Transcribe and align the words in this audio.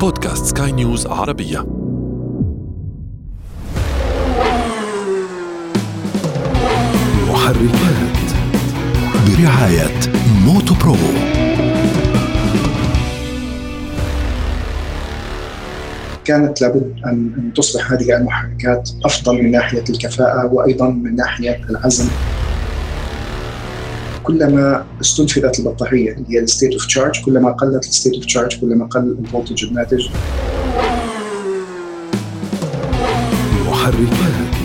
بودكاست 0.00 0.44
سكاي 0.46 0.72
نيوز 0.72 1.06
عربية. 1.06 1.66
محركات 7.28 8.18
برعاية 9.26 10.00
موتو 10.44 10.74
برو. 10.74 10.96
كانت 16.24 16.60
لابد 16.60 16.94
ان 17.06 17.52
تصبح 17.56 17.92
هذه 17.92 18.16
المحركات 18.16 18.90
أفضل 19.04 19.42
من 19.42 19.50
ناحية 19.50 19.84
الكفاءة 19.90 20.46
وأيضا 20.52 20.88
من 20.90 21.16
ناحية 21.16 21.60
العزم. 21.70 22.08
كلما 24.28 24.86
استنفذت 25.00 25.58
البطارية 25.58 26.12
اللي 26.12 26.26
هي 26.30 26.38
ال 26.38 26.44
state 26.44 26.72
of 26.72 26.86
charge 26.86 27.20
كلما 27.24 27.52
قلت 27.52 27.84
ال 27.84 27.89
state 27.89 28.14
of 28.14 28.24
charge 28.24 28.60
كلما 28.60 28.86
قل 28.86 29.16
ال 29.24 29.29
voltage 29.29 29.64
الناتج 29.64 30.08
محركات 33.66 34.57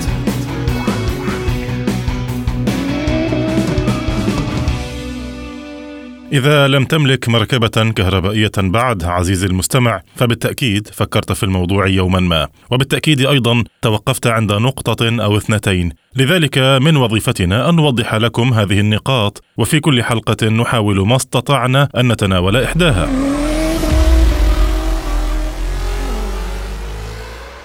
إذا 6.34 6.68
لم 6.68 6.86
تملك 6.86 7.30
مركبة 7.30 7.92
كهربائية 7.92 8.52
بعد 8.58 9.04
عزيزي 9.04 9.48
المستمع 9.48 10.02
فبالتأكيد 10.16 10.88
فكرت 10.88 11.32
في 11.32 11.44
الموضوع 11.44 11.88
يوما 11.88 12.20
ما. 12.20 12.48
وبالتأكيد 12.72 13.26
أيضا 13.26 13.64
توقفت 13.82 14.28
عند 14.28 14.54
نقطة 14.54 15.24
أو 15.24 15.38
اثنتين. 15.38 15.92
لذلك 16.16 16.58
من 16.58 16.98
وظيفتنا 16.98 17.70
أن 17.70 17.76
نوضح 17.76 18.16
لكم 18.16 18.54
هذه 18.54 18.80
النقاط 18.80 19.44
وفي 19.58 19.80
كل 19.80 20.04
حلقة 20.04 20.48
نحاول 20.48 21.08
ما 21.08 21.16
استطعنا 21.16 21.90
أن 21.98 22.12
نتناول 22.12 22.58
إحداها. 22.58 23.10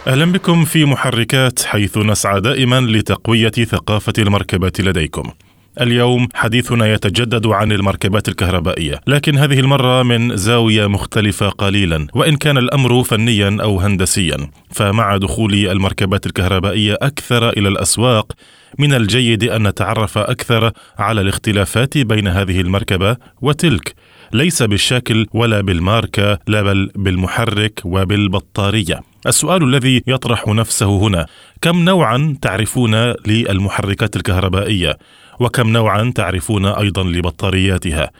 أهلا 0.07 0.25
بكم 0.25 0.65
في 0.65 0.85
محركات 0.85 1.63
حيث 1.63 1.99
نسعى 1.99 2.41
دائما 2.41 2.81
لتقوية 2.81 3.51
ثقافة 3.51 4.13
المركبات 4.19 4.81
لديكم. 4.81 5.31
اليوم 5.81 6.29
حديثنا 6.35 6.93
يتجدد 6.93 7.47
عن 7.47 7.73
المركبات 7.73 8.29
الكهربائية، 8.29 9.01
لكن 9.07 9.39
هذه 9.39 9.61
المرة 9.61 10.03
من 10.03 10.37
زاوية 10.37 10.87
مختلفة 10.87 11.49
قليلا، 11.49 12.07
وإن 12.15 12.37
كان 12.37 12.59
الأمر 12.59 13.03
فنيا 13.05 13.59
أو 13.61 13.81
هندسيا، 13.81 14.37
فمع 14.71 15.17
دخول 15.17 15.55
المركبات 15.55 16.27
الكهربائية 16.27 16.97
أكثر 17.03 17.49
إلى 17.49 17.69
الأسواق 17.69 18.33
من 18.79 18.95
الجيد 18.95 19.45
أن 19.45 19.69
نتعرف 19.69 20.19
أكثر 20.19 20.73
على 20.99 21.21
الاختلافات 21.21 21.99
بين 21.99 22.29
هذه 22.29 22.61
المركبة 22.61 23.17
وتلك، 23.43 23.95
ليس 24.33 24.63
بالشكل 24.63 25.27
ولا 25.33 25.61
بالماركة، 25.61 26.39
لا 26.47 26.63
بل 26.63 26.91
بالمحرك 26.95 27.81
وبالبطارية. 27.85 29.01
السؤال 29.27 29.63
الذي 29.63 30.03
يطرح 30.07 30.49
نفسه 30.49 30.99
هنا 30.99 31.27
كم 31.63 31.85
نوعا 31.85 32.37
تعرفون 32.43 32.95
للمحركات 33.27 34.17
الكهربائية 34.17 34.99
وكم 35.41 35.69
نوعا 35.69 36.13
تعرفون 36.15 36.67
أيضا 36.67 37.03
لبطارياتها؟ 37.03 38.11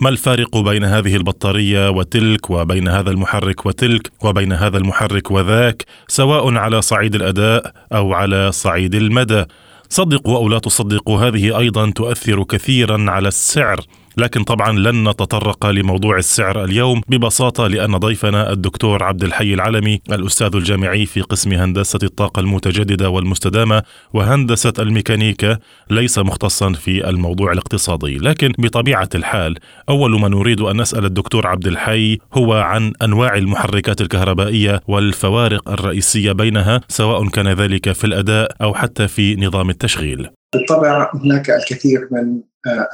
ما 0.00 0.08
الفارق 0.08 0.56
بين 0.56 0.84
هذه 0.84 1.16
البطارية 1.16 1.90
وتلك 1.90 2.50
وبين 2.50 2.88
هذا 2.88 3.10
المحرك 3.10 3.66
وتلك 3.66 4.10
وبين 4.24 4.52
هذا 4.52 4.78
المحرك 4.78 5.30
وذاك 5.30 5.84
سواء 6.08 6.54
على 6.54 6.82
صعيد 6.82 7.14
الأداء 7.14 7.72
أو 7.92 8.12
على 8.12 8.52
صعيد 8.52 8.94
المدى؟ 8.94 9.44
صدقوا 9.88 10.36
أو 10.36 10.48
لا 10.48 10.58
تصدقوا 10.58 11.18
هذه 11.18 11.58
أيضا 11.58 11.90
تؤثر 11.90 12.42
كثيرا 12.42 13.10
على 13.10 13.28
السعر. 13.28 13.80
لكن 14.18 14.44
طبعا 14.44 14.72
لن 14.78 15.08
نتطرق 15.08 15.66
لموضوع 15.66 16.16
السعر 16.18 16.64
اليوم 16.64 17.00
ببساطة 17.08 17.66
لأن 17.66 17.96
ضيفنا 17.96 18.52
الدكتور 18.52 19.02
عبد 19.02 19.22
الحي 19.24 19.54
العلمي 19.54 20.00
الأستاذ 20.12 20.56
الجامعي 20.56 21.06
في 21.06 21.20
قسم 21.20 21.52
هندسة 21.52 21.98
الطاقة 22.02 22.40
المتجددة 22.40 23.10
والمستدامة 23.10 23.82
وهندسة 24.14 24.72
الميكانيكا 24.78 25.58
ليس 25.90 26.18
مختصا 26.18 26.72
في 26.72 27.08
الموضوع 27.08 27.52
الاقتصادي، 27.52 28.18
لكن 28.18 28.52
بطبيعة 28.58 29.08
الحال 29.14 29.54
أول 29.88 30.20
ما 30.20 30.28
نريد 30.28 30.60
أن 30.60 30.80
نسأل 30.80 31.04
الدكتور 31.04 31.46
عبد 31.46 31.66
الحي 31.66 32.18
هو 32.34 32.52
عن 32.52 32.92
أنواع 33.02 33.36
المحركات 33.36 34.00
الكهربائية 34.00 34.80
والفوارق 34.88 35.70
الرئيسية 35.70 36.32
بينها 36.32 36.80
سواء 36.88 37.28
كان 37.28 37.48
ذلك 37.48 37.92
في 37.92 38.04
الأداء 38.04 38.52
أو 38.62 38.74
حتى 38.74 39.08
في 39.08 39.36
نظام 39.36 39.70
التشغيل. 39.70 40.28
بالطبع 40.54 41.10
هناك 41.14 41.50
الكثير 41.50 42.08
من 42.10 42.40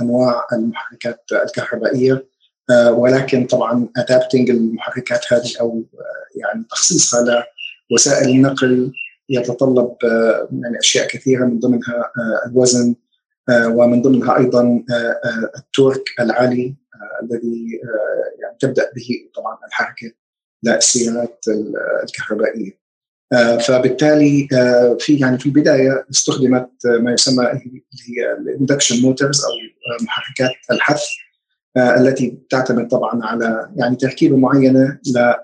أنواع 0.00 0.46
المحركات 0.52 1.24
الكهربائية 1.32 2.26
آه، 2.70 2.92
ولكن 2.92 3.46
طبعا 3.46 3.88
ادابتنج 3.96 4.50
المحركات 4.50 5.32
هذه 5.32 5.50
أو 5.60 5.84
آه، 5.94 6.38
يعني 6.40 6.64
تخصيصها 6.70 7.44
لوسائل 7.90 8.28
النقل 8.28 8.92
يتطلب 9.28 9.96
يعني 10.62 10.78
أشياء 10.78 11.06
كثيرة 11.06 11.44
من 11.44 11.58
ضمنها 11.58 12.12
الوزن 12.46 12.94
ومن 13.50 14.02
ضمنها 14.02 14.38
أيضا 14.38 14.84
ال 15.56 15.63
torque 15.63 16.04
العالي 16.20 16.74
الذي 17.22 17.80
يعني 18.40 18.56
تبدأ 18.60 18.90
به 18.96 19.30
طبعا 19.34 19.58
الحركة 19.66 20.12
للسيارات 20.62 21.44
الكهربائية. 22.04 22.83
آه، 23.34 23.58
فبالتالي 23.58 24.48
آه، 24.52 24.96
في 25.00 25.14
يعني 25.18 25.38
في 25.38 25.46
البداية 25.46 26.06
استخدمت 26.10 26.70
ما 26.86 27.12
يسمى 27.12 27.60
ال 28.38 28.45
induction 28.45 29.02
motors 29.02 29.44
أو 29.44 29.50
محركات 30.02 30.56
الحث 30.70 31.02
آه، 31.76 32.00
التي 32.00 32.38
تعتمد 32.50 32.88
طبعا 32.88 33.24
على 33.24 33.70
يعني 33.76 33.96
تركيبة 33.96 34.36
معينة 34.36 34.98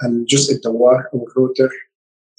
للجزء 0.05 0.55
الدوار 0.55 1.05
أو 1.15 1.29
ال 1.29 1.36
rotor 1.36 1.71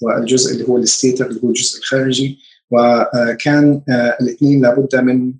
والجزء 0.02 0.52
اللي 0.54 0.68
هو 0.68 0.76
ال 0.76 0.83
stator 0.83 1.26
اللي 1.26 1.40
هو 1.44 1.48
الجزء 1.48 1.78
الخارجي. 1.78 2.38
وكان 2.70 3.82
الاثنين 4.20 4.62
لابد 4.62 4.96
من 4.96 5.34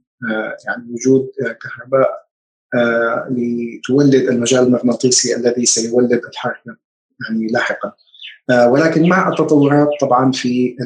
يعني 0.66 0.84
وجود 0.90 1.30
كهرباء 1.62 2.22
لتولد 3.30 4.14
المجال 4.14 4.62
المغناطيسي 4.62 5.36
الذي 5.36 5.66
سيولد 5.66 6.12
الحركة 6.12 6.76
يعني 7.28 7.46
لاحقا. 7.46 7.88
آه، 7.88 7.94
ولكن 8.50 9.08
مع 9.08 9.28
التطورات 9.28 9.88
طبعا 10.00 10.32
في 10.32 10.76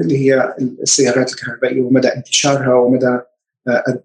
اللي 0.00 0.18
هي 0.18 0.54
السيارات 0.58 1.30
الكهربائية 1.32 1.82
ومدى 1.82 2.08
انتشارها 2.08 2.74
ومدى 2.74 3.18
آه، 3.68 4.02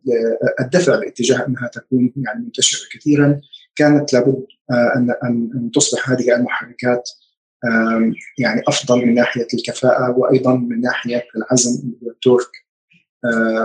الدفع 0.59 0.99
باتجاه 0.99 1.47
أنها 1.47 1.67
تكون 1.67 2.13
يعني 2.17 2.43
منتشرة 2.43 2.87
كثيرا 2.91 3.41
كانت 3.75 4.13
لابد 4.13 4.45
آه، 4.71 4.93
أن 4.95 5.15
أن 5.55 5.71
تصبح 5.73 6.09
هذه 6.09 6.35
المحركات 6.35 7.09
يعني 8.37 8.63
أفضل 8.67 9.05
من 9.05 9.13
ناحية 9.13 9.47
الكفاءة 9.53 10.17
وأيضا 10.17 10.55
من 10.55 10.81
ناحية 10.81 11.23
العزم 11.35 11.93
والتورك 12.01 12.51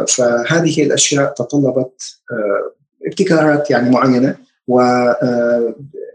فهذه 0.08 0.82
الأشياء 0.82 1.32
تطلبت 1.32 2.20
ابتكارات 3.06 3.70
يعني 3.70 3.90
معينة 3.90 4.36
و 4.68 4.80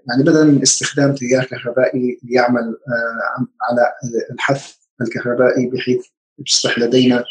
يعني 0.10 0.24
بدلا 0.24 0.44
من 0.44 0.62
استخدام 0.62 1.16
تيار 1.16 1.46
كهربائي 1.46 2.20
يعمل 2.24 2.78
آه، 2.88 3.48
على 3.62 3.94
الحث 4.32 4.74
الكهربائي 5.02 5.66
بحيث 5.66 6.06
يصبح 6.48 6.80
لدينا 6.80 7.24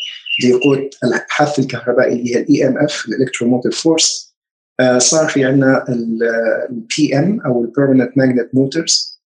ليقود 0.44 0.90
الحث 1.04 1.58
الكهربائي 1.58 2.12
اللي 2.12 2.36
هي 2.36 2.40
ال 2.40 2.68
EMF 2.68 2.78
ال 2.78 3.04
electromotive 3.08 3.82
force 3.82 4.32
صار 4.98 5.28
في 5.28 5.44
عندنا 5.44 5.84
ال 5.88 7.18
PM 7.18 7.40
أو 7.40 7.64
ال 7.64 7.69
permanent 7.69 8.18
magnet 8.18 8.54
motors 8.54 9.22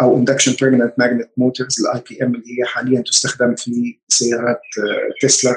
أو 0.00 0.16
induction 0.16 0.52
permanent 0.60 0.94
magnet 0.98 1.30
motors 1.36 1.80
ال 1.80 2.02
IPM 2.10 2.34
اللي 2.34 2.60
هي 2.60 2.64
حاليا 2.64 3.00
تستخدم 3.00 3.54
في 3.54 3.98
سيارات 4.08 4.60
تسلا. 5.22 5.50
آه، 5.50 5.54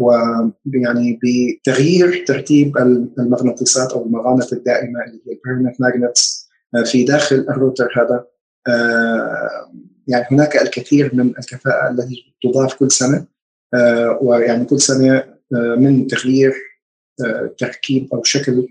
ويعني 0.00 1.18
بتغيير 1.22 2.24
ترتيب 2.26 2.78
المغناطيسات 3.18 3.92
أو 3.92 4.06
المغانط 4.06 4.52
الدائمة 4.52 5.04
اللي 5.04 5.20
هي 5.26 5.32
ال 5.32 5.37
permanent 5.37 5.80
magnets 5.80 6.50
آه، 6.74 6.82
في 6.82 7.04
داخل 7.04 7.36
ال 7.36 7.45
rotor 7.45 7.88
هذا. 7.96 8.24
آه، 8.68 9.72
يعني 10.08 10.26
هناك 10.30 10.56
الكثير 10.56 11.14
من 11.14 11.28
الكفاءة 11.38 11.90
التي 11.90 12.34
تضاف 12.42 12.74
كل 12.74 12.90
سنة. 12.90 13.26
ويعني 14.20 14.64
كل 14.64 14.80
سنة 14.80 15.24
من 15.52 16.06
تغيير 16.06 16.54
تركيب 17.58 18.08
أو 18.14 18.22
شكل 18.22 18.68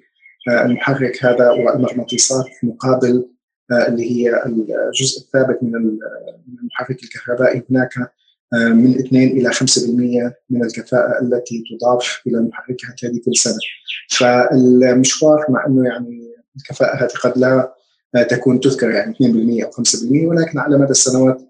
المحرك 0.50 1.26
هذا 1.26 1.50
والمغناطيسات 1.50 2.46
مقابل 2.64 3.30
اللي 3.72 4.12
هي 4.12 4.46
الجزء 4.46 5.22
الثابت 5.22 5.64
من 5.64 5.76
المحرك 6.62 7.04
الكهربائي. 7.04 7.64
هناك 7.72 7.90
من 8.54 9.00
2 9.00 9.28
إلى 9.28 9.54
5% 9.54 9.60
من 10.50 10.64
الكفاءة 10.64 11.22
التي 11.22 11.64
تضاف 11.70 12.22
إلى 12.28 12.38
المحركات 12.38 13.06
هذه 13.06 13.20
كل 13.26 13.36
سنة. 13.36 13.58
فالمشوار 14.10 15.46
مع 15.50 15.66
إنه 15.68 15.86
يعني 15.86 16.30
الكفاءة 16.58 17.04
هذه 17.04 17.12
قد 17.24 17.38
لا 17.38 17.74
تكون 18.24 18.60
تذكر 18.60 18.90
يعني 18.92 19.14
2% 19.14 19.66
أو 19.66 19.72
5% 19.72 20.28
ولكن 20.28 20.60
على 20.60 20.78
مدى 20.78 20.92
السنوات 20.92 21.42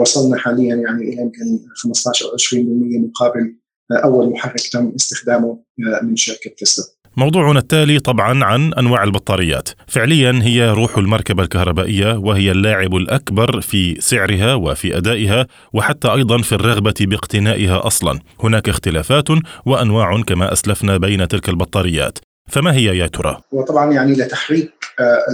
وصلنا 0.00 0.36
حاليا 0.36 0.74
يعني 0.74 1.02
إلى 1.02 1.22
يمكن 1.22 1.58
15 1.74 2.26
أو 2.26 2.36
20% 2.36 2.54
مقابل 2.98 3.56
أول 3.92 4.30
محرك 4.30 4.68
تم 4.72 4.92
استخدامه 4.96 5.58
من 6.02 6.16
شركة 6.16 6.50
تسلا. 6.58 6.84
موضوعنا 7.16 7.58
التالي 7.58 7.98
طبعا 7.98 8.44
عن 8.44 8.74
أنواع 8.74 9.04
البطاريات، 9.04 9.68
فعليا 9.86 10.40
هي 10.42 10.70
روح 10.70 10.98
المركبة 10.98 11.42
الكهربائية 11.42 12.18
وهي 12.18 12.50
اللاعب 12.50 12.96
الأكبر 12.96 13.60
في 13.60 14.00
سعرها 14.00 14.54
وفي 14.54 14.96
أدائها 14.96 15.46
وحتى 15.72 16.08
أيضا 16.08 16.42
في 16.42 16.52
الرغبة 16.52 16.94
باقتنائها 17.00 17.86
أصلا، 17.86 18.18
هناك 18.40 18.68
اختلافات 18.68 19.28
وأنواع 19.66 20.22
كما 20.22 20.52
أسلفنا 20.52 20.96
بين 20.96 21.28
تلك 21.28 21.48
البطاريات، 21.48 22.18
فما 22.48 22.72
هي 22.74 22.98
يا 22.98 23.06
ترى؟ 23.06 23.40
وطبعا 23.52 23.92
يعني 23.92 24.12
لتحريك 24.12 24.72
آه، 25.00 25.24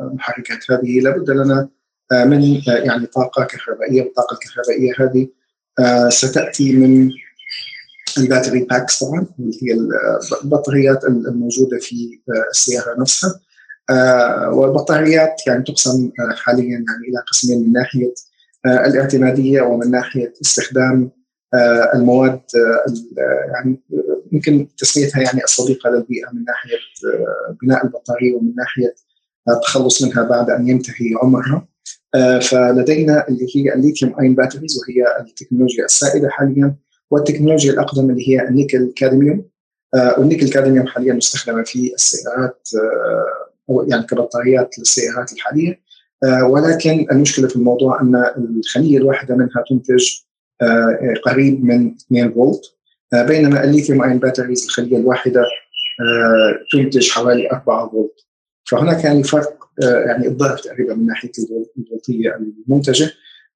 المحركات 0.00 0.70
هذه 0.70 1.00
لابد 1.00 1.30
لنا 1.30 1.68
آه، 2.12 2.24
من 2.24 2.56
آه، 2.68 2.70
يعني 2.70 3.06
طاقة 3.06 3.44
كهربائية، 3.44 4.02
والطاقة 4.02 4.34
الكهربائية 4.34 4.92
هذه 4.98 5.28
ستأتي 6.08 6.72
من 6.72 7.10
ال 8.18 8.23
battery 8.23 8.60
packs 8.60 9.04
طبعا 9.04 9.26
اللي 9.38 9.58
هي 9.62 9.78
البطاريات 10.42 11.04
الموجودة 11.04 11.78
في 11.78 12.20
السيارة 12.50 13.00
نفسها. 13.00 13.40
والبطاريات 14.52 15.46
يعني 15.46 15.64
تقسم 15.64 16.10
حاليا 16.36 16.64
يعني 16.64 17.08
إلى 17.08 17.18
قسمين 17.30 17.62
من 17.62 17.72
ناحية 17.72 18.14
الاعتمادية 18.66 19.62
ومن 19.62 19.90
ناحية 19.90 20.32
استخدام 20.42 21.10
المواد 21.94 22.40
يعني 23.54 23.82
يمكن 24.32 24.68
تسميتها 24.78 25.22
يعني 25.22 25.44
الصديقة 25.44 25.90
للبيئة 25.90 26.30
من 26.32 26.44
ناحية 26.44 26.76
بناء 27.62 27.84
البطارية 27.84 28.34
ومن 28.34 28.54
ناحية 28.56 28.94
التخلص 29.48 30.02
منها 30.02 30.22
بعد 30.22 30.50
أن 30.50 30.68
ينتهي 30.68 31.10
عمرها. 31.22 31.68
فلدينا 32.42 33.28
اللي 33.28 33.46
هي 33.56 33.74
ال 33.74 34.20
lithium-ion 34.20 34.34
batteries 34.34 34.78
وهي 34.78 35.20
التكنولوجيا 35.20 35.84
السائدة 35.84 36.28
حاليا. 36.28 36.74
والتكنولوجيا 37.14 37.72
الأقدم 37.72 38.10
اللي 38.10 38.28
هي 38.28 38.48
ال 38.48 38.54
nickel 38.54 38.92
cadmium. 38.96 39.44
وال 40.18 40.25
nickel 40.25 40.48
cadmium 40.48 40.86
حاليا 40.86 41.12
مستخدمة 41.12 41.62
في 41.62 41.94
السيارات 41.94 42.68
أو 43.70 43.86
يعني 43.88 44.02
كبطاريات 44.02 44.78
للسيارات 44.78 45.32
الحالية. 45.32 45.80
ولكن 46.50 47.06
المشكلة 47.12 47.48
في 47.48 47.56
الموضوع 47.56 48.00
أن 48.00 48.24
الخلية 48.58 48.98
الواحدة 48.98 49.34
منها 49.34 49.64
تنتج 49.70 50.10
قريب 51.24 51.64
من 51.64 51.94
2 51.94 52.32
فولت. 52.32 52.62
بينما 53.14 53.64
ال 53.64 54.02
lithium-ion 54.02 54.18
batteries 54.18 54.64
الخلية 54.64 54.96
الواحدة 54.96 55.44
تنتج 56.72 57.10
حوالي 57.10 57.50
4 57.50 57.90
فولت. 57.90 58.26
فهناك 58.64 59.04
يعني 59.04 59.22
فرق 59.22 59.64
يعني 60.06 60.28
الضعف 60.28 60.60
تقريبا 60.60 60.94
من 60.94 61.06
ناحية 61.06 61.32
الفولتية 61.78 62.38
المنتجة. 62.68 63.10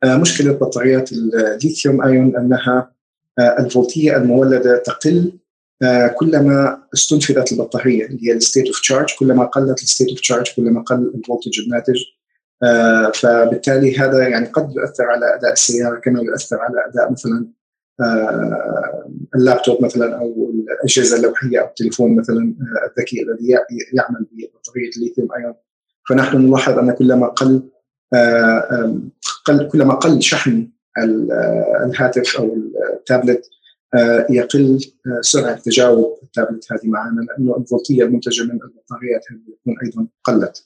مشكلة 0.05 0.53
بطاريات 0.53 1.11
ال 1.13 2.03
lithium-ion 2.03 2.37
أنها 2.37 2.98
الفولتية 3.39 4.17
المولدة 4.17 4.79
تقل 4.79 5.33
كلما 6.17 6.83
استنفذت 6.95 7.53
البطارية 7.53 8.07
اللي 8.07 8.29
هي 8.29 8.33
ال 8.33 8.38
state 8.38 8.67
of 8.67 8.81
charge 8.81 9.15
كلما 9.19 9.45
قلت 9.45 9.83
ال 9.83 9.87
state 9.87 10.09
of 10.09 10.21
charge 10.21 10.47
كلما 10.57 10.83
قل 10.83 11.13
ال 11.15 11.20
voltage 11.21 11.61
الناتج. 11.61 12.03
فبالتالي 13.15 13.99
هذا 13.99 14.29
يعني 14.29 14.47
قد 14.47 14.73
يؤثر 14.77 15.05
على 15.05 15.35
أداء 15.35 15.53
السيارة 15.53 15.99
كما 15.99 16.21
يؤثر 16.21 16.59
على 16.61 16.77
أداء 16.87 17.13
مثلا 17.13 17.47
اللابتوب 19.35 19.85
مثلا 19.85 20.19
أو 20.19 20.51
الأجهزة 20.55 21.17
اللوحية 21.17 21.61
أو 21.61 21.67
التليفون 21.67 22.17
مثلا 22.17 22.55
الذكي 22.89 23.23
الذي 23.23 23.51
يعمل 23.93 24.27
ببطارية 24.33 24.91
الليثيوم 24.97 25.29
ايون 25.37 25.55
فنحن 26.09 26.37
نلاحظ 26.37 26.79
أن 26.79 26.93
كلما 26.93 27.27
قل 27.27 27.63
قل 29.45 29.69
كلما 29.69 29.95
قل 29.95 30.23
شحن 30.23 30.69
الهاتف 31.85 32.37
أو 32.37 32.57
التابلت 32.93 33.47
يقل 34.31 34.79
سرعة 35.21 35.55
تجاوب 35.55 36.19
التابلت 36.23 36.73
هذه 36.73 36.87
معنا 36.87 37.21
لأنه 37.21 37.57
الفولتية 37.57 38.05
المنتجة 38.05 38.43
من 38.43 38.51
البطاريات 38.51 39.25
تكون 39.63 39.75
أيضا 39.85 40.07
قلت. 40.25 40.65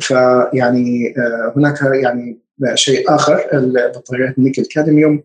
فيعني 0.00 1.14
هناك 1.56 1.82
يعني 1.82 2.40
شيء 2.74 3.14
آخر 3.14 3.48
البطاريات 3.52 4.38
ال 4.38 4.42
nickel 4.42 4.64
cadmium 4.64 5.22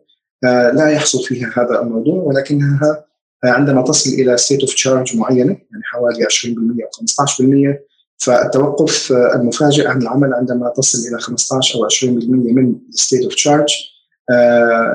لا 0.73 0.89
يحصل 0.89 1.23
فيها 1.23 1.53
هذا 1.57 1.81
الموضوع 1.81 2.23
ولكنها 2.23 3.05
عندما 3.43 3.81
تصل 3.81 4.09
إلى 4.09 4.37
state 4.37 4.61
of 4.61 4.73
charge 4.73 5.17
معينة 5.17 5.57
يعني 5.71 5.83
حوالي 5.83 6.25
20% 6.25 6.27
أو 6.47 7.25
15% 7.75 7.77
فالتوقف 8.17 9.11
المفاجئ 9.11 9.87
عن 9.87 10.01
العمل 10.01 10.33
عندما 10.33 10.73
تصل 10.77 11.09
إلى 11.09 11.19
15 11.19 11.79
أو 11.79 11.89
20% 11.89 12.03
من 12.29 12.75
state 12.91 13.23
of 13.23 13.35
charge 13.35 13.73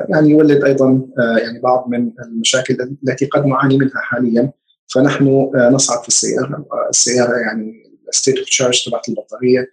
يعني 0.09 0.29
يولد 0.29 0.63
أيضا 0.63 1.01
يعني 1.17 1.59
بعض 1.59 1.85
من 1.89 2.11
المشاكل 2.25 2.97
التي 3.07 3.25
قد 3.25 3.45
نعاني 3.45 3.77
منها 3.77 4.01
حاليا. 4.01 4.51
فنحن 4.87 5.51
نصعد 5.55 6.01
في 6.01 6.07
السيارة. 6.07 6.65
السيارة 6.89 7.37
يعني 7.37 7.91
state 8.11 8.37
of 8.37 8.45
charge 8.45 8.85
تبعت 8.85 9.09
البطارية. 9.09 9.67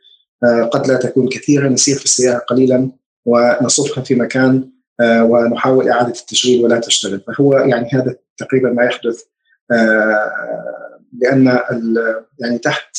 قد 0.71 0.89
لا 0.89 0.97
تكون 0.97 1.29
كثيرة. 1.29 1.69
نسير 1.69 1.97
في 1.97 2.05
السيارة 2.05 2.39
قليلا 2.39 2.91
ونصفها 3.27 4.05
في 4.05 4.15
مكان 4.15 4.71
ونحاول 5.03 5.89
إعادة 5.89 6.09
التشغيل 6.21 6.65
ولا 6.65 6.79
تشتغل. 6.79 7.21
فهو 7.21 7.53
يعني 7.59 7.89
هذا 7.93 8.17
تقريبا 8.37 8.71
ما 8.71 8.85
يحدث 8.85 9.23
لأن 11.23 11.59
يعني 12.39 12.59
تحت 12.59 12.97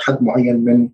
حد 0.00 0.22
معين 0.22 0.64
من 0.64 0.88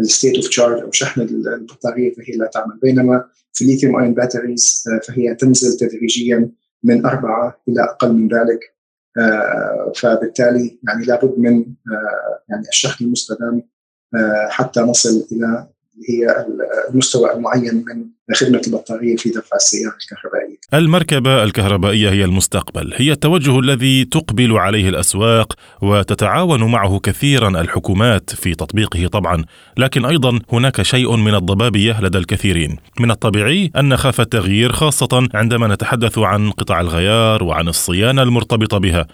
ال 0.00 0.06
state 0.06 0.36
of 0.36 0.48
charge 0.48 0.82
أو 0.82 0.92
شحن 0.92 1.20
البطارية 1.20 2.14
فهي 2.14 2.36
لا 2.36 2.46
تعمل. 2.46 2.78
بينما 2.82 3.24
في 3.52 3.64
ال 3.64 3.96
lithium-ion 3.96 4.14
batteries 4.14 4.84
فهي 5.08 5.34
تنزل 5.34 5.76
تدريجيا 5.76 6.50
من 6.82 7.06
أربعة 7.06 7.60
إلى 7.68 7.84
أقل 7.84 8.12
من 8.12 8.28
ذلك. 8.28 8.76
فبالتالي 9.94 10.78
يعني 10.88 11.04
لابد 11.04 11.38
من 11.38 11.64
يعني 12.48 12.68
الشحن 12.68 13.04
المستدام 13.04 13.62
حتى 14.48 14.80
نصل 14.80 15.26
إلى 15.32 15.68
هي 16.08 16.46
المستوى 16.90 17.32
المعين 17.32 17.74
من 17.74 18.34
خدمة 18.34 18.62
البطارية 18.66 19.16
في 19.16 19.28
دفع 19.28 19.56
السيارة 19.56 19.94
الكهربائية. 20.02 20.56
المركبة 20.74 21.42
الكهربائية 21.42 22.10
هي 22.10 22.24
المستقبل. 22.24 22.92
هي 22.96 23.12
التوجه 23.12 23.58
الذي 23.58 24.04
تقبل 24.04 24.52
عليه 24.52 24.88
الأسواق 24.88 25.52
وتتعاون 25.82 26.70
معه 26.70 26.98
كثيرا 26.98 27.60
الحكومات 27.60 28.30
في 28.30 28.54
تطبيقه 28.54 29.06
طبعا. 29.06 29.44
لكن 29.76 30.04
أيضا 30.04 30.40
هناك 30.52 30.82
شيء 30.82 31.16
من 31.16 31.34
الضبابية 31.34 32.00
لدى 32.00 32.18
الكثيرين. 32.18 32.76
من 33.00 33.10
الطبيعي 33.10 33.70
أن 33.76 33.88
نخاف 33.88 34.20
التغيير 34.20 34.72
خاصة 34.72 35.28
عندما 35.34 35.74
نتحدث 35.74 36.18
عن 36.18 36.50
قطع 36.50 36.80
الغيار 36.80 37.44
وعن 37.44 37.68
الصيانة 37.68 38.22
المرتبطة 38.22 38.78
بها. 38.78 39.06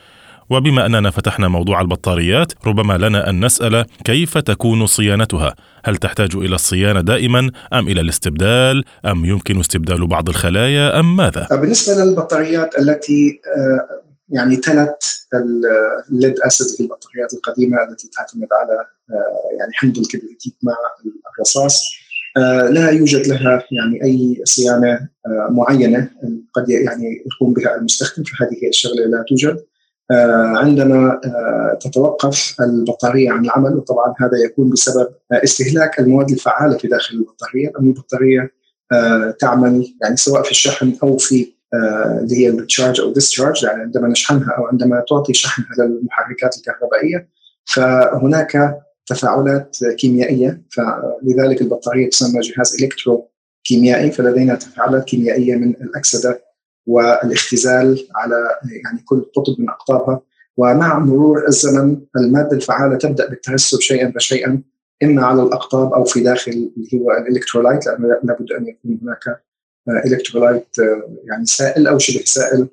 وبما 0.52 0.86
أننا 0.86 1.10
فتحنا 1.10 1.48
موضوع 1.48 1.80
البطاريات 1.80 2.52
ربما 2.66 2.98
لنا 2.98 3.30
أن 3.30 3.44
نسأل 3.44 3.86
كيف 4.04 4.38
تكون 4.38 4.86
صيانتها؟ 4.86 5.54
هل 5.84 5.96
تحتاج 5.96 6.36
إلى 6.36 6.54
الصيانة 6.54 7.00
دائما 7.00 7.50
أم 7.72 7.88
إلى 7.88 8.00
الاستبدال؟ 8.00 8.84
أم 9.06 9.24
يمكن 9.24 9.60
استبدال 9.60 10.06
بعض 10.06 10.28
الخلايا؟ 10.28 11.00
أم 11.00 11.16
ماذا؟ 11.16 11.48
بالنسبة 11.50 12.04
للبطاريات 12.04 12.78
التي 12.78 13.40
يعني 14.28 14.56
تلت 14.56 15.26
الليد 16.12 16.34
أسيد 16.46 16.66
في 16.76 16.82
البطاريات 16.82 17.34
القديمة 17.34 17.76
التي 17.90 18.08
تعتمد 18.08 18.48
على 18.62 18.86
يعني 19.58 19.72
حمض 19.74 19.98
الكبريتيك 19.98 20.54
مع 20.62 20.74
الرصاص 21.34 21.82
لا 22.70 22.90
يوجد 22.90 23.26
لها 23.26 23.64
يعني 23.70 24.04
أي 24.04 24.42
صيانة 24.44 25.08
معينة 25.50 26.10
قد 26.54 26.68
يعني 26.68 27.24
يقوم 27.26 27.54
بها 27.54 27.76
المستخدم 27.76 28.24
فهذه 28.24 28.68
الشغلة 28.68 29.06
لا 29.06 29.24
توجد. 29.28 29.71
عندما 30.56 31.20
تتوقف 31.80 32.56
البطارية 32.60 33.30
عن 33.30 33.44
العمل 33.44 33.76
وطبعا 33.76 34.14
هذا 34.20 34.38
يكون 34.44 34.70
بسبب 34.70 35.08
استهلاك 35.32 36.00
المواد 36.00 36.30
الفعالة 36.30 36.76
في 36.76 36.88
داخل 36.88 37.14
البطارية. 37.14 37.72
لأن 37.74 37.86
البطارية 37.86 38.52
تعمل 39.40 39.94
يعني 40.02 40.16
سواء 40.16 40.42
في 40.42 40.50
الشحن 40.50 40.96
أو 41.02 41.16
في 41.16 41.54
اللي 42.22 42.36
هي 42.36 42.48
التشارج 42.48 43.00
أو 43.00 43.12
ديسشارج 43.12 43.64
يعني 43.64 43.82
عندما 43.82 44.08
نشحنها 44.08 44.54
أو 44.58 44.66
عندما 44.66 45.04
تعطي 45.08 45.34
شحنها 45.34 45.86
للمحركات 45.86 46.56
الكهربائية 46.56 47.28
فهناك 47.64 48.82
تفاعلات 49.06 49.76
كيميائية. 49.98 50.62
فلذلك 50.70 51.62
البطارية 51.62 52.10
تسمى 52.10 52.40
جهاز 52.40 52.82
إلكترو 52.82 53.28
كيميائي 53.64 54.10
فلدينا 54.10 54.54
تفاعلات 54.54 55.04
كيميائية 55.04 55.56
من 55.56 55.70
الأكسدة 55.70 56.51
والاختزال 56.86 58.06
على 58.16 58.48
يعني 58.84 59.02
كل 59.04 59.24
قطب 59.36 59.60
من 59.60 59.68
أقطابها. 59.68 60.20
ومع 60.56 60.98
مرور 60.98 61.48
الزمن 61.48 62.00
المادة 62.16 62.56
الفعالة 62.56 62.96
تبدأ 62.96 63.28
بالترسب 63.28 63.80
شيئا 63.80 64.12
فشيئا 64.12 64.62
إما 65.02 65.26
على 65.26 65.42
الأقطاب 65.42 65.92
أو 65.92 66.04
في 66.04 66.20
داخل 66.20 66.52
اللي 66.76 66.88
هو 66.94 67.12
ال 67.12 67.19
electrolyte 67.19 67.86
لأنه 67.86 68.08
لابد 68.24 68.52
أن 68.52 68.66
يكون 68.68 68.98
هناك 69.02 69.42
electrolyte 70.06 70.76
يعني 71.24 71.46
سائل 71.46 71.86
أو 71.86 71.98
شبه 71.98 72.24
سائل 72.24 72.68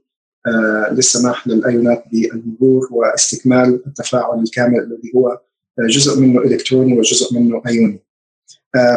للسماح 0.92 1.48
للأيونات 1.48 2.04
بالمرور 2.12 2.88
واستكمال 2.92 3.82
التفاعل 3.88 4.40
الكامل 4.40 4.80
الذي 4.80 5.12
هو 5.16 5.40
جزء 5.80 6.22
منه 6.22 6.42
إلكتروني 6.42 7.00
وجزء 7.00 7.40
منه 7.40 7.62
أيوني. 7.68 8.04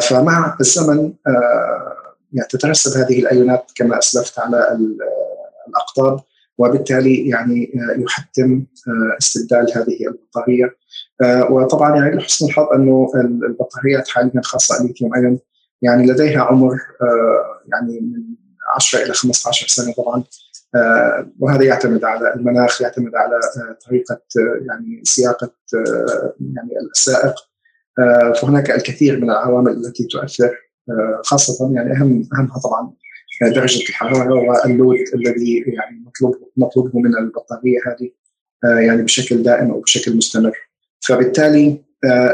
فمع 0.08 0.56
الزمن 0.60 1.12
يعني 2.32 2.48
تترسب 2.50 3.00
هذه 3.00 3.20
الأيونات 3.20 3.70
كما 3.74 3.98
أسلفت 3.98 4.38
على 4.38 4.78
الأقطاب 5.68 6.20
وبالتالي 6.58 7.28
يعني 7.28 7.72
يحتم 7.98 8.64
استبدال 9.18 9.72
هذه 9.76 10.06
البطارية. 10.06 10.76
وطبعا 11.50 11.96
يعني 11.96 12.16
لحسن 12.16 12.46
الحظ 12.46 12.66
أنه 12.74 13.10
البطاريات 13.42 14.08
حاليا 14.08 14.40
خاصة 14.44 14.80
الليثيوم 14.80 15.14
أيون 15.14 15.38
يعني 15.82 16.06
لديها 16.06 16.42
عمر 16.42 16.76
يعني 17.72 18.00
من 18.00 18.22
10 18.76 19.02
إلى 19.02 19.12
15 19.12 19.66
سنة 19.66 19.92
طبعا. 19.92 20.24
وهذا 21.40 21.64
يعتمد 21.64 22.04
على 22.04 22.34
المناخ 22.34 22.82
يعتمد 22.82 23.14
على 23.14 23.40
طريقة 23.86 24.20
يعني 24.68 25.00
سياقة 25.04 25.52
يعني 26.40 26.70
السائق. 26.90 27.34
فهناك 28.40 28.70
الكثير 28.70 29.20
من 29.20 29.30
العوامل 29.30 29.72
التي 29.72 30.04
تؤثر 30.04 30.56
خاصة 31.24 31.74
يعني 31.74 31.92
اهم 31.92 32.28
أهمها 32.38 32.58
طبعا 32.58 32.92
درجة 33.42 33.88
الحرارة 33.88 34.34
وال 34.34 34.56
load 34.56 34.98
الذي 35.14 35.64
يعني 35.66 36.04
مطلوب 36.06 36.48
مطلوبه 36.56 36.98
من 36.98 37.16
البطارية 37.18 37.78
هذه 37.86 38.10
يعني 38.86 39.02
بشكل 39.02 39.42
دائم 39.42 39.70
أو 39.70 39.80
بشكل 39.80 40.16
مستمر. 40.16 40.56
فبالتالي 41.00 41.84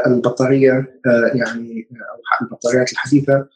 البطارية 0.07 1.01
يعني 1.33 1.87
أو 1.91 2.45
البطاريات 2.45 2.91
الحديثة 2.91 3.47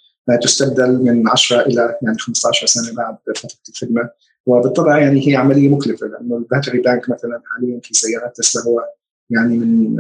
تستبدل 0.42 1.04
من 1.04 1.30
10 1.30 1.62
إلى 1.62 1.98
يعني 2.02 2.18
15 2.18 2.68
سنة 2.68 2.96
بعد 2.96 3.18
فترة 3.36 3.50
الخدمة. 3.70 4.10
وبالطبع 4.46 5.00
يعني 5.00 5.28
هي 5.28 5.36
عملية 5.36 5.70
مكلفة 5.70 6.08
لأنه 6.08 6.38
ال 6.38 6.43
battery 6.43 6.80
bank 6.80 7.10
مثلا 7.10 7.42
حاليا 7.46 7.80
في 7.84 7.94
سيارات 7.94 8.36
تسلا 8.38 8.64
هو 8.64 8.86
يعني 9.30 9.58
من 9.58 9.98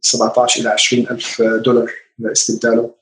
17 0.00 0.60
إلى 0.60 0.68
20 0.68 1.06
ألف 1.10 1.42
دولار 1.42 1.90
استبداله. 2.24 2.94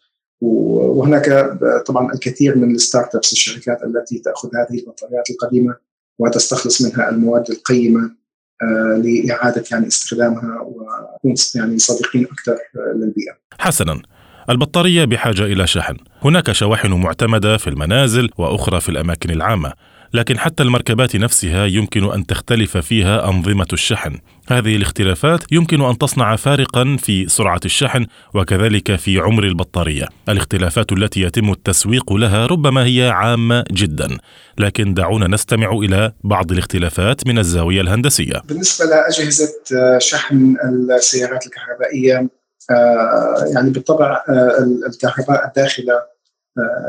وهناك 0.42 1.56
طبعا 1.86 2.12
الكثير 2.14 2.58
من 2.58 2.74
الستارت 2.74 3.14
ابس 3.14 3.32
الشركات 3.32 3.78
التي 3.82 4.18
تأخذ 4.18 4.48
هذه 4.56 4.78
البطاريات 4.80 5.30
القديمة 5.30 5.76
وتستخلص 6.18 6.82
منها 6.82 7.08
المواد 7.08 7.50
القيمة 7.50 8.22
آه، 8.62 9.02
لإعادة 9.04 9.64
يعني 9.70 9.86
استخدامها 9.86 10.60
ونكون 10.60 11.34
يعني 11.54 11.78
صديقين 11.78 12.24
أكثر 12.24 12.58
للبيئة. 12.94 13.32
حسنا. 13.58 14.02
البطارية 14.50 15.04
بحاجة 15.04 15.42
إلى 15.42 15.66
شحن، 15.66 15.96
هناك 16.22 16.52
شواحن 16.52 16.92
معتمدة 16.92 17.56
في 17.56 17.70
المنازل 17.70 18.30
وأخرى 18.38 18.80
في 18.80 18.88
الأماكن 18.88 19.30
العامة، 19.30 19.72
لكن 20.14 20.38
حتى 20.38 20.62
المركبات 20.62 21.16
نفسها 21.16 21.66
يمكن 21.66 22.12
أن 22.12 22.26
تختلف 22.26 22.76
فيها 22.76 23.28
أنظمة 23.28 23.66
الشحن. 23.72 24.18
هذه 24.48 24.76
الاختلافات 24.76 25.40
يمكن 25.52 25.80
أن 25.80 25.98
تصنع 25.98 26.36
فارقا 26.36 26.96
في 27.00 27.28
سرعة 27.28 27.60
الشحن 27.64 28.06
وكذلك 28.34 28.96
في 28.96 29.18
عمر 29.18 29.44
البطارية. 29.44 30.08
الاختلافات 30.28 30.92
التي 30.92 31.20
يتم 31.20 31.50
التسويق 31.50 32.12
لها 32.12 32.46
ربما 32.46 32.84
هي 32.84 33.10
عامة 33.10 33.64
جدا. 33.72 34.18
لكن 34.58 34.94
دعونا 34.94 35.26
نستمع 35.26 35.72
إلى 35.72 36.12
بعض 36.24 36.52
الاختلافات 36.52 37.26
من 37.26 37.38
الزاوية 37.38 37.80
الهندسية. 37.80 38.42
بالنسبة 38.48 38.84
لأجهزة 38.84 39.52
شحن 39.98 40.56
السيارات 40.96 41.46
الكهربائية 41.46 42.28
آه، 42.70 43.44
يعني 43.54 43.70
بالطبع 43.70 44.24
آه، 44.28 44.66
الكهرباء 44.86 45.46
الداخلة 45.46 45.94
آه، 45.94 46.11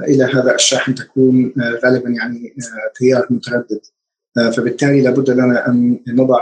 إلى 0.07 0.23
هذا 0.23 0.55
الشاحن 0.55 0.95
تكون 0.95 1.53
آه، 1.61 1.79
غالبا 1.85 2.09
يعني 2.09 2.55
آه، 2.59 2.91
تيار 2.95 3.27
متردد. 3.29 3.81
فبالتالي 4.55 5.01
لابد 5.01 5.29
لنا 5.29 5.67
أن 5.67 5.99
نضع 6.07 6.39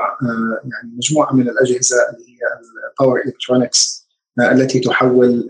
يعني 0.64 0.96
مجموعة 0.98 1.34
من 1.34 1.50
الأجهزة 1.50 1.98
اللي 2.10 2.30
هي 2.30 2.40
ال 2.90 2.95
power 2.95 3.22
electronics 3.26 4.08
التي 4.40 4.80
تحول 4.80 5.48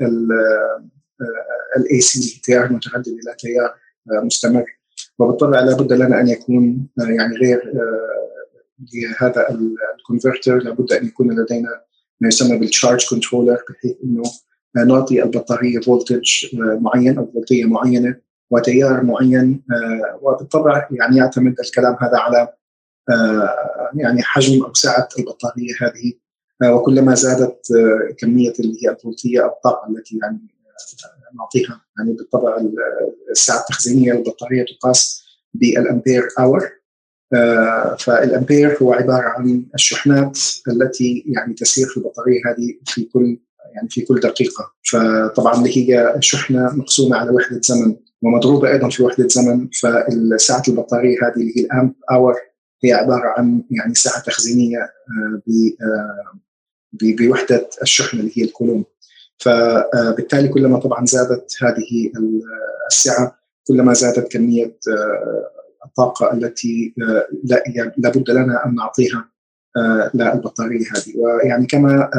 ال 1.78 2.02
AC 2.02 2.42
تيار 2.44 2.74
متردد 2.74 3.08
إلى 3.08 3.36
تيار 3.40 3.76
مستمر. 4.24 4.66
وبالطبع 5.20 5.60
لابد 5.60 5.94
لنا 5.94 6.20
أن 6.20 6.28
يكون 6.28 6.88
يعني 6.98 7.36
غير 7.36 7.74
لهذا 8.94 9.48
ال 10.00 10.06
converter 10.06 10.58
لابد 10.58 10.94
أن 10.94 11.06
يكون 11.06 11.42
لدينا 11.42 11.82
ما 12.22 12.28
يسمى 12.28 12.58
بال 12.58 12.71
charge 12.71 13.10
controller 13.10 13.64
بحيث 13.70 13.96
إنه 14.04 14.24
نعطي 14.76 15.24
البطارية 15.24 15.80
voltage 15.80 16.46
آه، 16.54 16.80
معين 16.82 17.18
أو 17.18 17.32
فولتية 17.34 17.66
معينة 17.66 18.16
وتيار 18.50 19.04
معين 19.04 19.64
آه، 19.72 20.20
وبالطبع 20.22 20.88
يعني 20.92 21.18
يعتمد 21.18 21.60
الكلام 21.60 21.98
هذا 22.02 22.18
على 22.18 22.54
آه، 23.10 23.92
يعني 23.96 24.22
حجم 24.24 24.64
أو 24.64 24.74
سعة 24.74 25.08
البطارية 25.20 25.74
هذه. 25.82 26.14
وكلما 26.74 27.16
زادت 27.16 27.68
كمية 28.18 28.54
اللي 28.60 28.78
هي 28.84 28.90
الفولتية 28.90 29.46
الطاقة 29.46 29.90
التي 29.90 30.20
يعني 30.22 30.40
نعطيها. 31.36 31.82
يعني 31.98 32.14
بالطبع 32.14 32.58
السعة 33.32 33.60
التخزينية 33.60 34.14
للبطاريه 34.14 34.66
تقاس 34.66 35.24
بالأمبير 35.54 36.28
اور 36.40 36.70
فالأمبير 38.00 38.78
هو 38.82 38.94
عبارة 38.94 39.28
عن 39.28 39.66
الشحنات 39.76 40.40
التي 40.68 41.24
يعني 41.28 41.54
تسير 41.54 41.88
في 41.88 41.98
البطارية 41.98 42.42
هذه 42.46 42.80
في 42.86 43.04
كل 43.04 43.38
يعني 43.76 43.90
في 43.90 44.02
كل 44.02 44.20
دقيقة. 44.20 44.74
فطبعا 44.92 45.68
هي 45.68 46.16
شحنة 46.20 46.76
مقسومة 46.76 47.18
على 47.18 47.32
وحدة 47.32 47.62
زمن 47.64 47.96
ومضروبة 48.22 48.72
أيضا 48.72 48.90
في 48.90 49.04
وحدة 49.04 49.28
زمن 49.28 49.70
فساعة 49.70 50.64
البطارية 50.68 51.18
هذه 51.24 51.34
اللي 51.36 51.54
هي 51.58 51.66
الأمب 51.66 51.94
أور 52.12 52.36
هي 52.84 52.94
عبارة 52.94 53.34
عن 53.38 53.64
يعني 53.72 53.94
ساعة 53.94 54.22
تخزينية 54.22 54.78
آه، 54.78 55.42
آه، 55.82 56.40
بوحدة 56.94 57.70
الشحنة 57.82 58.20
اللي 58.20 58.32
هي 58.36 58.44
الكولوم. 58.44 58.86
فبالتالي 59.38 60.48
كلما 60.48 60.80
طبعا 60.80 61.06
زادت 61.06 61.56
هذه 61.62 62.12
السعة 62.92 63.40
كلما 63.68 63.94
زادت 63.94 64.32
كمية 64.32 64.78
آه، 64.88 65.52
الطاقة 65.86 66.34
التي 66.34 66.94
لابد 67.98 68.30
لنا 68.30 68.66
أن 68.66 68.76
نعطيها 68.76 69.31
للبطارية 70.14 70.86
هذه. 70.96 71.18
ويعني 71.18 71.66
كما 71.66 72.10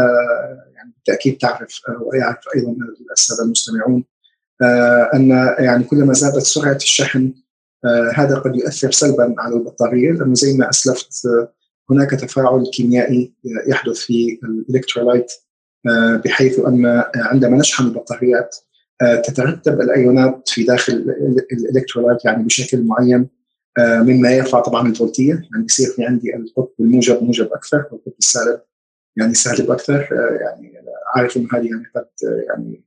يعني 0.83 0.95
بالتأكيد 0.97 1.39
تعرف 1.39 1.81
آه، 1.89 2.03
ويعرف 2.03 2.45
أيضا 2.57 2.77
الساده 3.13 3.45
المستمعون 3.45 4.05
آه، 4.63 5.11
أن 5.15 5.31
يعني 5.59 5.85
كلما 5.85 6.13
زادت 6.13 6.43
سرعة 6.43 6.77
الشحن 6.77 7.33
آه، 7.85 8.13
هذا 8.15 8.37
قد 8.39 8.57
يؤثر 8.57 8.91
سلبا 8.91 9.35
على 9.39 9.55
البطارية 9.55 10.13
لأنه 10.13 10.35
زي 10.35 10.57
ما 10.57 10.71
أسلفت 10.71 11.27
هناك 11.91 12.11
تفاعل 12.11 12.71
كيميائي 12.73 13.33
يحدث 13.69 13.99
في 13.99 14.39
الإلكترولايت 14.45 15.33
بحيث 16.25 16.59
أن 16.59 17.05
عندما 17.17 17.57
نشحن 17.57 17.85
البطاريات 17.85 18.57
تترتب 19.25 19.81
الأيونات 19.81 20.49
في 20.49 20.63
داخل 20.63 20.93
الإلكترولايت 21.53 22.25
يعني 22.25 22.45
بشكل 22.45 22.83
معين. 22.83 23.29
مما 23.79 24.31
يرفع 24.31 24.61
طبعا 24.61 24.89
الفولتية 24.89 25.33
يعني 25.53 25.65
يصير 25.65 25.87
في 25.87 26.05
عندي 26.05 26.37
القطب 26.37 26.73
الموجب 26.81 27.23
موجب 27.23 27.53
أكثر 27.53 27.87
والقطب 27.91 28.13
السالب 28.19 28.61
يعني 29.17 29.35
سهل 29.35 29.71
أكثر 29.71 30.09
آه، 30.13 30.39
يعني 30.41 30.73
عارف 31.17 31.37
إنه 31.37 31.49
هذه 31.53 31.67
يعني 31.67 31.85
قد 31.97 32.07
آه، 32.25 32.45
يعني 32.49 32.85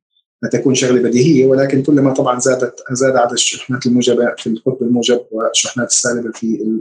تكون 0.52 0.76
شغلة 0.76 1.02
بديهية 1.02 1.46
ولكن 1.46 1.84
كلما 1.84 2.14
طبعا 2.14 2.40
زادت 2.40 2.84
زاد 2.92 3.16
عدد 3.16 3.32
الشحنات 3.32 3.86
الموجبة 3.86 4.36
في 4.38 4.48
القطب 4.48 4.84
الموجب 4.84 5.26
والشحنات 5.32 5.88
السالبة 5.88 6.32
في 6.32 6.80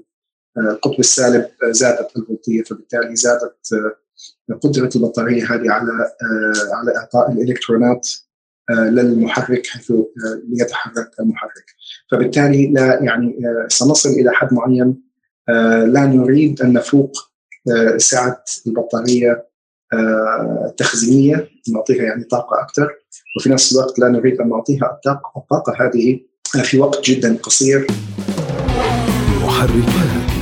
آه، 0.56 0.60
القطب 0.60 1.00
السالب 1.00 1.48
زادت 1.70 2.16
الفولتية 2.16 2.62
فبالتالي 2.62 3.16
زادت 3.16 3.68
قدرة 4.62 4.90
البطارية 4.96 5.44
هذه 5.44 5.70
على 5.70 6.10
على 6.72 6.96
إعطاء 6.96 7.32
الإلكترونات 7.32 8.10
للمحرك 8.70 9.66
حيث 9.66 9.92
ليتحرك 10.48 11.10
المحرك. 11.20 11.64
فبالتالي 12.12 12.66
لا 12.66 13.02
يعني 13.02 13.36
سنصل 13.68 14.08
إلى 14.08 14.30
حد 14.32 14.54
معين 14.54 15.02
لا 15.86 16.06
نريد 16.06 16.62
أن 16.62 16.72
نفوق 16.72 17.12
سعه 17.96 18.44
البطارية 18.66 19.46
التخزينيه 20.66 21.48
نعطيها 21.74 22.02
يعني 22.02 22.24
طاقة 22.24 22.62
أكثر 22.62 22.88
وفي 23.38 23.50
نفس 23.50 23.72
الوقت 23.72 23.98
لا 23.98 24.08
نريد 24.08 24.40
أن 24.40 24.48
نعطيها 24.48 24.86
الطاقة 24.92 25.32
الطاقة 25.36 25.86
هذه 25.86 26.20
في 26.62 26.78
وقت 26.78 27.10
جدا 27.10 27.36
قصير. 27.42 27.86
محركات 29.42 30.33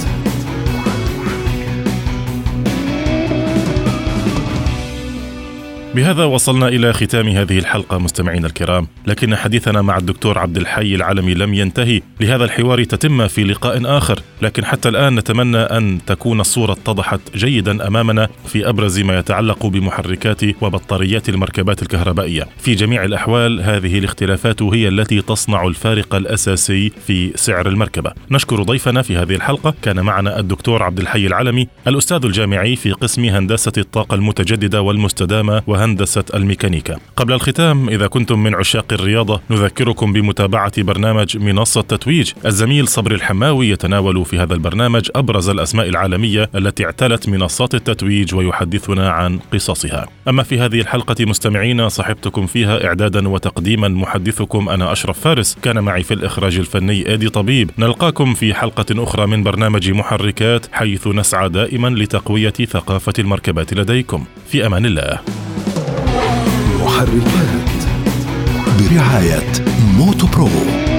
بهذا 5.94 6.24
وصلنا 6.24 6.68
إلى 6.68 6.92
ختام 6.92 7.28
هذه 7.28 7.58
الحلقة 7.58 7.98
مستمعينا 7.98 8.46
الكرام. 8.46 8.86
لكن 9.06 9.36
حديثنا 9.36 9.82
مع 9.82 9.96
الدكتور 9.96 10.38
عبد 10.38 10.56
الحي 10.56 10.94
العلمي 10.94 11.34
لم 11.34 11.54
ينتهي. 11.54 12.00
لهذا 12.20 12.44
الحوار 12.44 12.84
تتم 12.84 13.28
في 13.28 13.44
لقاء 13.44 13.98
آخر. 13.98 14.20
لكن 14.42 14.64
حتى 14.64 14.88
الآن 14.88 15.14
نتمنى 15.14 15.58
أن 15.58 15.98
تكون 16.06 16.40
الصورة 16.40 16.72
اتضحت 16.72 17.20
جيدا 17.36 17.86
أمامنا 17.86 18.28
في 18.46 18.68
أبرز 18.68 19.00
ما 19.00 19.18
يتعلق 19.18 19.66
بمحركات 19.66 20.62
وبطاريات 20.62 21.28
المركبات 21.28 21.82
الكهربائية. 21.82 22.46
في 22.58 22.74
جميع 22.74 23.04
الأحوال 23.04 23.60
هذه 23.60 23.98
الاختلافات 23.98 24.62
هي 24.62 24.88
التي 24.88 25.22
تصنع 25.22 25.66
الفارق 25.66 26.14
الأساسي 26.14 26.92
في 27.06 27.32
سعر 27.34 27.68
المركبة. 27.68 28.12
نشكر 28.30 28.62
ضيفنا 28.62 29.02
في 29.02 29.16
هذه 29.16 29.34
الحلقة. 29.34 29.74
كان 29.82 30.00
معنا 30.00 30.38
الدكتور 30.38 30.82
عبد 30.82 31.00
الحي 31.00 31.26
العلمي 31.26 31.68
الأستاذ 31.86 32.24
الجامعي 32.24 32.76
في 32.76 32.92
قسم 32.92 33.24
هندسة 33.24 33.72
الطاقة 33.78 34.14
المتجددة 34.14 34.82
والمستدامة 34.82 35.62
وهندسة 35.82 36.24
الميكانيكا. 36.34 36.96
قبل 37.16 37.32
الختام 37.32 37.88
إذا 37.88 38.06
كنتم 38.06 38.42
من 38.42 38.54
عشاق 38.54 38.92
الرياضة 38.92 39.40
نذكركم 39.50 40.12
بمتابعة 40.12 40.82
برنامج 40.82 41.36
منصة 41.36 41.80
تتويج. 41.80 42.32
الزميل 42.46 42.88
صبري 42.88 43.14
الحماوي 43.14 43.68
يتناول 43.68 44.24
في 44.24 44.38
هذا 44.38 44.54
البرنامج 44.54 45.10
أبرز 45.14 45.48
الأسماء 45.48 45.88
العالمية 45.88 46.50
التي 46.54 46.84
اعتلت 46.84 47.28
منصات 47.28 47.74
التتويج 47.74 48.34
ويحدثنا 48.34 49.10
عن 49.10 49.38
قصصها. 49.52 50.06
أما 50.28 50.42
في 50.42 50.60
هذه 50.60 50.80
الحلقة 50.80 51.24
مستمعينا 51.24 51.88
صحبتكم 51.88 52.46
فيها 52.46 52.86
إعدادا 52.86 53.28
وتقديما 53.28 53.88
محدثكم 53.88 54.68
أنا 54.68 54.92
أشرف 54.92 55.20
فارس. 55.20 55.56
كان 55.62 55.78
معي 55.78 56.02
في 56.02 56.14
الإخراج 56.14 56.56
الفني 56.58 57.08
إيدي 57.08 57.28
طبيب. 57.28 57.70
نلقاكم 57.78 58.34
في 58.34 58.54
حلقة 58.54 59.02
أخرى 59.02 59.26
من 59.26 59.42
برنامج 59.42 59.90
محركات 59.90 60.66
حيث 60.72 61.06
نسعى 61.06 61.48
دائما 61.48 61.88
لتقوية 61.88 62.50
ثقافة 62.50 63.12
المركبات 63.18 63.74
لديكم. 63.74 64.24
في 64.46 64.66
أمان 64.66 64.86
الله. 64.86 65.18
محركات 67.10 67.82
برعاية 68.78 69.64
موتو 69.96 70.26
برو. 70.26 70.91